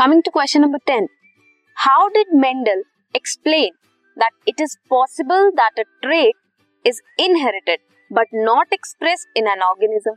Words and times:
Coming 0.00 0.22
to 0.22 0.30
question 0.30 0.60
number 0.60 0.78
ten 0.86 1.08
how 1.76 2.06
did 2.08 2.26
Mendel 2.34 2.82
explain 3.14 3.72
that 4.16 4.48
it 4.48 4.60
is 4.60 4.76
possible 4.90 5.50
that 5.50 5.78
a 5.78 5.82
trait 6.02 6.86
is 6.86 7.00
inherited 7.18 7.80
but 8.12 8.28
not 8.34 8.72
express 8.72 9.26
in 9.36 9.48
an 9.48 9.62
organism 9.62 10.12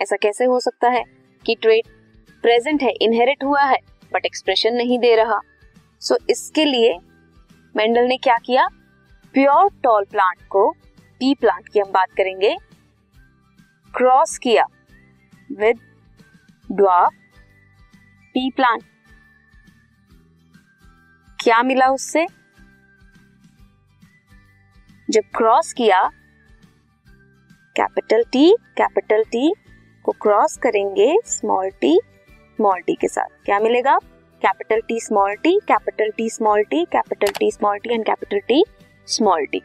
ऐसा 0.00 0.16
कैसे 0.16 0.44
हो 0.44 0.58
सकता 0.60 0.88
है 0.88 1.02
कि 1.44 1.54
trait 1.54 1.86
present 2.44 2.82
है 2.82 2.90
inherit 2.90 3.44
हुआ 3.44 3.62
है 3.62 3.78
बट 4.14 4.26
एक्सप्रेशन 4.26 4.74
नहीं 4.74 4.98
दे 4.98 5.14
रहा? 5.16 5.40
सो 6.02 6.14
so, 6.14 6.30
इसके 6.30 6.64
लिए 6.64 6.98
मेंडल 7.74 8.04
ने 8.04 8.16
क्या 8.16 8.36
किया? 8.38 8.66
प्योर 9.34 9.70
टॉल 9.82 10.04
प्लांट 10.04 10.46
को 10.48 10.70
पी 11.20 11.34
प्लांट 11.34 11.68
की 11.68 11.80
हम 11.80 11.90
बात 11.92 12.12
करेंगे 12.16 12.56
क्रॉस 13.94 14.36
किया 14.38 14.66
विद 15.58 15.80
डॉ 16.72 17.08
पी 18.34 18.50
प्लांट 18.50 18.82
क्या 21.46 21.62
मिला 21.62 21.86
उससे? 21.86 22.24
जब 25.08 25.24
क्रॉस 25.36 25.72
किया 25.72 26.00
कैपिटल 27.76 28.22
टी 28.32 28.50
कैपिटल 28.76 29.22
टी 29.32 29.52
को 30.04 30.12
क्रॉस 30.22 30.56
करेंगे 30.62 31.12
स्मॉल 31.26 31.68
टी 31.80 31.92
स्मॉल 32.58 32.80
टी 32.86 32.94
के 32.94 33.08
साथ। 33.08 33.28
क्या 33.44 33.58
मिलेगा? 33.60 33.96
Capital 34.42 34.80
T 34.88 34.98
small 35.00 35.34
T 35.42 35.54
capital 35.68 36.10
T 36.16 36.28
small 36.30 36.62
T 36.70 36.84
capital 36.92 37.32
T 37.38 37.50
small 37.50 37.78
T 37.78 37.94
and 37.94 38.04
capital 38.06 38.40
T 38.48 38.62
small 39.08 39.46
T 39.52 39.62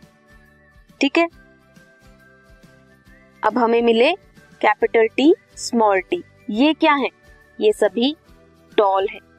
ठीक 1.02 1.18
है? 1.18 1.28
अब 3.44 3.58
हमें 3.58 3.82
मिले 3.82 4.14
कैपिटल 4.62 5.08
टी 5.18 5.34
स्मॉल 5.58 6.02
टी 6.10 6.24
ये 6.52 6.74
क्या 6.74 6.94
है? 6.94 7.10
ये 7.60 7.74
सभी 7.74 8.16
टॉल 8.78 9.08
है। 9.14 9.31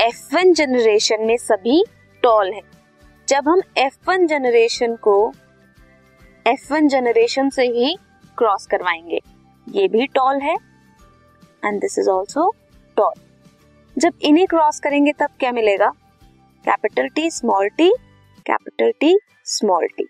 एफ़ 0.00 0.34
वन 0.34 0.52
जनरेशन 0.54 1.24
में 1.26 1.36
सभी 1.36 1.82
टॉल 2.22 2.52
है। 2.52 2.60
जब 3.28 3.48
हम 3.48 3.60
एफ़ 3.78 3.96
वन 4.08 4.26
जनरेशन 4.26 4.94
को 4.96 5.16
एफ़ 6.46 6.72
वन 6.72 6.86
जनरेशन 6.88 7.50
से 7.50 7.62
ही 7.66 7.94
क्रॉस 8.38 8.66
करवाएँगे, 8.66 9.18
ये 9.66 9.88
भी 9.88 10.06
टॉल 10.06 10.40
है 10.40 10.54
and 11.64 11.80
this 11.80 11.98
is 11.98 12.08
also 12.10 12.48
tall 12.96 13.12
जब 13.96 14.12
इन्हें 14.22 14.46
क्रॉस 14.46 14.80
करेंगे, 14.80 15.12
तब 15.12 15.28
क्या 15.38 15.52
मिलेगा? 15.52 15.90
Capital 16.64 17.08
T 17.08 17.30
small 17.30 17.68
T 17.68 17.90
capital 18.46 18.92
T 19.00 19.16
small 19.46 19.86
T 19.96 20.04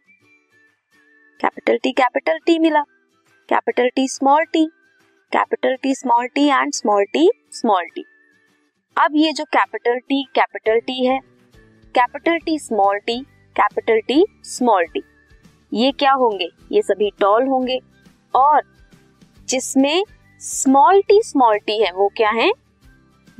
capital 1.41 1.78
T 1.83 1.92
capital 1.92 2.38
T 2.46 2.58
मिला। 2.58 2.83
Capital 3.48 3.91
T 3.96 4.08
small 4.08 4.44
T 4.44 4.64
capital 5.33 5.77
T 5.83 5.94
small 5.94 6.27
T 6.27 6.48
and 6.48 6.72
small 6.74 7.05
T 7.12 7.28
small 7.52 7.84
T 7.94 8.05
अब 8.98 9.12
ये 9.14 9.33
जो 9.33 9.44
कैपिटल 9.44 9.98
टी 9.98 10.22
कैपिटल 10.34 10.78
टी 10.80 11.06
है, 11.06 11.19
capital 11.94 12.38
T 12.38 12.58
small 12.58 12.98
T, 12.98 13.20
capital 13.56 14.00
T 14.00 14.27
small 14.44 14.84
T. 14.84 15.02
ये 15.72 15.92
क्या 15.92 16.12
होंगे? 16.12 16.48
ये 16.72 16.83
सभी 16.83 17.11
टॉल 17.20 17.46
होंगे। 17.46 17.78
और 18.34 18.62
जिसमें 19.48 20.05
स्मॉल 20.38 21.02
टी 21.02 21.22
स्मॉल 21.22 21.58
टी 21.58 21.83
है, 21.83 21.92
वो 21.92 22.08
क्या 22.16 22.30
है? 22.30 22.50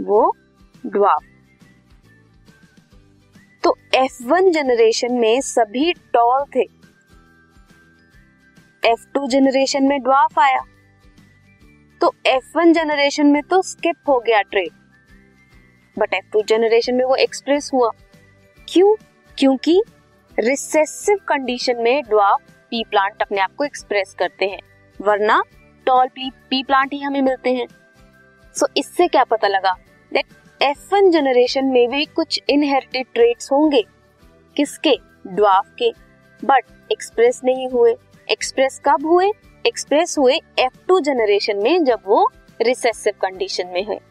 वो 0.01 0.37
ड्वार्फ 0.87 1.23
तो 3.65 3.77
F1 3.95 4.51
जनरेशन 4.51 5.12
में 5.12 5.41
सभी 5.41 5.93
टॉल 5.93 6.45
थे। 6.56 6.65
F2 8.95 9.27
जनरेशन 9.27 9.84
में 9.84 10.03
ड्वार्फ 10.03 10.39
आया। 10.39 10.61
तो 12.01 12.15
F1 12.27 12.73
जनरेशन 12.73 13.27
में 13.27 13.43
तो 13.43 13.62
स्किप 13.62 13.97
हो 14.09 14.21
गया 14.21 14.43
trait. 14.43 14.80
But 15.99 16.15
F 16.15 16.31
two 16.33 16.43
generation 16.43 16.95
में 16.95 17.05
वो 17.05 17.17
एक्सप्रेस 17.17 17.71
हुआ। 17.75 17.91
क्यों? 18.69 18.97
क्योंकि 19.39 19.83
रिसेसिव 20.39 21.17
कंडीशन 21.28 21.77
में 21.77 22.03
ड्वार्फ 22.03 22.53
पी 22.71 22.84
प्लांट 22.91 23.23
अपने 23.23 23.41
आप 23.41 23.55
को 23.55 23.65
एक्सप्रेस 23.65 24.15
करते 24.19 24.45
हैं। 24.45 24.61
वरना 25.00 25.43
टॉल 25.87 26.09
पी 26.09 26.31
पी 26.31 26.62
प्लांट 26.62 26.93
ही 26.93 27.00
हमें 27.00 27.23
मिलते 27.23 27.50
हैं। 27.50 27.67
सो 28.55 28.67
so, 28.67 28.73
इससे 28.77 29.09
क्या 29.09 29.25
पता 29.25 29.49
लगा 29.49 29.73
दैट 30.12 30.25
एफ़ 30.62 30.95
वन 30.95 31.11
जनरेशन 31.11 31.65
में 31.65 31.91
भी 31.91 32.05
कुछ 32.05 32.41
इनहेरिटेड 32.49 33.06
ट्रेट्स 33.15 33.53
होंगे। 33.53 33.84
किसके? 34.56 34.97
ड्वार्फ 35.27 35.75
के। 35.79 35.91
बट 36.45 36.65
एक्सप्रेस 36.93 37.41
नहीं 37.45 37.69
हुए। 37.69 37.95
एक्सप्रेस 38.31 38.81
कब 38.84 39.06
हुए? 39.06 39.33
एक्सप्रेस 39.67 40.19
हुए 40.19 40.41
एफ़ 40.59 40.87
टू 40.89 41.00
जनरेशन 41.00 41.56
में 41.56 41.84
जब 41.84 42.00
वो 42.06 42.33
रिसेसिव 42.61 43.12
कंडीशन 43.12 43.67
में 43.67 43.84
है 43.84 44.09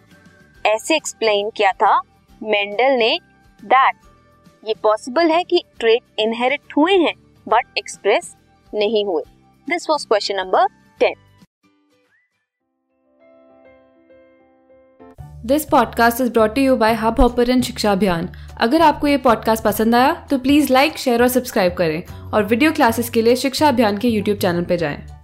ऐसे 0.70 0.96
एक्सप्लेन 0.96 1.50
किया 1.50 1.72
था 1.72 2.00
मेंडल 2.44 2.92
ने 2.92 3.18
दैट 3.64 3.96
ये 4.64 4.74
पॉसिबल 4.84 5.32
है 5.32 5.44
कि 5.44 5.64
ट्रेट 5.80 6.20
इनहेरिट 6.20 6.74
हुए 6.78 6.98
हैं 6.98 7.14
बट 7.48 7.78
एक्सप्रेस 7.78 8.36
नहीं 8.74 9.06
हुए। 9.06 9.24
This 9.68 9.90
was 9.90 10.08
question 10.08 10.36
number 10.36 10.66
ten 11.00 11.16
this 15.46 15.66
podcast 15.66 16.22
is 16.22 16.32
brought 16.32 16.58
you 16.58 16.76
by 16.76 16.94
Hubhopper 17.22 17.62
शिक्षा 17.62 17.92
अभियान 17.92 18.30
अगर 18.62 18.82
आपको 18.82 19.08
ये 19.08 19.18
पॉडकास्ट 19.18 19.64
पसंद 19.64 19.96
आया 19.96 20.14
तो 20.30 20.38
प्लीज़ 20.38 20.74
लाइक 20.74 20.98
शेयर 20.98 21.22
और 21.22 21.28
सब्सक्राइब 21.28 21.74
करें। 21.74 22.04
और 22.32 22.44
वीडियो 22.44 22.72
क्लासेस 22.72 23.10
के 23.10 23.22
लिए 23.22 23.36
शिक्षा 23.36 23.68
अभियान 23.68 23.98
के 23.98 24.08
यूट्यूब 24.08 24.38
चैनल 24.38 24.64
पर 24.64 24.76
जाएँ। 24.76 25.19